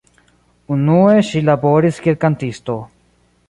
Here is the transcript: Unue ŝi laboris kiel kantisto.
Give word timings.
Unue 0.75 1.21
ŝi 1.29 1.43
laboris 1.51 2.03
kiel 2.07 2.21
kantisto. 2.27 2.83